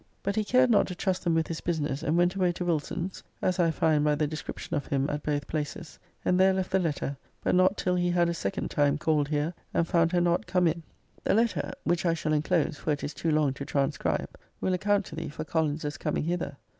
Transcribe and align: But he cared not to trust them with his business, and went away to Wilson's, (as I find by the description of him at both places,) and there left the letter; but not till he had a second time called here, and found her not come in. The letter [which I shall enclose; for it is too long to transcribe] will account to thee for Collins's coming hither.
But 0.23 0.35
he 0.35 0.43
cared 0.43 0.71
not 0.71 0.87
to 0.87 0.95
trust 0.95 1.23
them 1.23 1.35
with 1.35 1.45
his 1.47 1.61
business, 1.61 2.01
and 2.01 2.17
went 2.17 2.33
away 2.33 2.51
to 2.53 2.65
Wilson's, 2.65 3.21
(as 3.39 3.59
I 3.59 3.69
find 3.69 4.03
by 4.03 4.15
the 4.15 4.25
description 4.25 4.75
of 4.75 4.87
him 4.87 5.07
at 5.11 5.21
both 5.21 5.45
places,) 5.45 5.99
and 6.25 6.39
there 6.39 6.55
left 6.55 6.71
the 6.71 6.79
letter; 6.79 7.17
but 7.43 7.53
not 7.53 7.77
till 7.77 7.93
he 7.93 8.09
had 8.09 8.27
a 8.27 8.33
second 8.33 8.71
time 8.71 8.97
called 8.97 9.27
here, 9.27 9.53
and 9.75 9.87
found 9.87 10.11
her 10.13 10.21
not 10.21 10.47
come 10.47 10.65
in. 10.65 10.81
The 11.23 11.35
letter 11.35 11.71
[which 11.83 12.03
I 12.03 12.15
shall 12.15 12.33
enclose; 12.33 12.79
for 12.79 12.91
it 12.93 13.03
is 13.03 13.13
too 13.13 13.29
long 13.29 13.53
to 13.53 13.63
transcribe] 13.63 14.39
will 14.59 14.73
account 14.73 15.05
to 15.05 15.15
thee 15.15 15.29
for 15.29 15.43
Collins's 15.45 15.97
coming 15.99 16.23
hither. 16.23 16.57